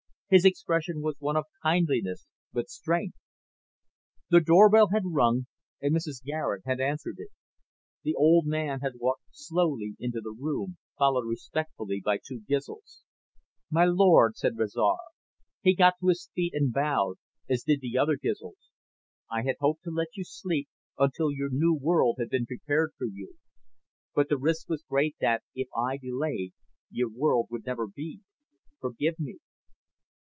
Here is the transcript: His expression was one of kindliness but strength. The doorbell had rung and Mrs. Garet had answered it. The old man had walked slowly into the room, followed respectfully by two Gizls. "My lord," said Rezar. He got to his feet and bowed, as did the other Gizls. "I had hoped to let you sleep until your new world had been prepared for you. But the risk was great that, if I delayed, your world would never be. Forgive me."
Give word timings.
His 0.31 0.45
expression 0.45 1.01
was 1.01 1.17
one 1.19 1.35
of 1.35 1.43
kindliness 1.61 2.25
but 2.53 2.69
strength. 2.69 3.17
The 4.29 4.39
doorbell 4.39 4.87
had 4.93 5.03
rung 5.03 5.47
and 5.81 5.93
Mrs. 5.93 6.23
Garet 6.23 6.61
had 6.65 6.79
answered 6.79 7.15
it. 7.17 7.27
The 8.03 8.15
old 8.15 8.45
man 8.45 8.79
had 8.79 8.93
walked 8.95 9.23
slowly 9.31 9.97
into 9.99 10.21
the 10.21 10.31
room, 10.31 10.77
followed 10.97 11.25
respectfully 11.27 11.99
by 12.01 12.17
two 12.25 12.39
Gizls. 12.47 13.03
"My 13.69 13.83
lord," 13.83 14.37
said 14.37 14.55
Rezar. 14.57 14.99
He 15.63 15.75
got 15.75 15.95
to 15.99 16.07
his 16.07 16.29
feet 16.33 16.53
and 16.53 16.71
bowed, 16.71 17.17
as 17.49 17.63
did 17.63 17.81
the 17.81 17.97
other 17.97 18.15
Gizls. 18.15 18.71
"I 19.29 19.43
had 19.43 19.57
hoped 19.59 19.83
to 19.83 19.91
let 19.91 20.15
you 20.15 20.23
sleep 20.23 20.69
until 20.97 21.33
your 21.33 21.49
new 21.49 21.73
world 21.73 22.15
had 22.19 22.29
been 22.29 22.45
prepared 22.45 22.93
for 22.97 23.03
you. 23.07 23.33
But 24.15 24.29
the 24.29 24.37
risk 24.37 24.69
was 24.69 24.85
great 24.87 25.17
that, 25.19 25.43
if 25.55 25.67
I 25.75 25.97
delayed, 25.97 26.53
your 26.89 27.09
world 27.09 27.47
would 27.51 27.65
never 27.65 27.85
be. 27.85 28.21
Forgive 28.79 29.19
me." 29.19 29.39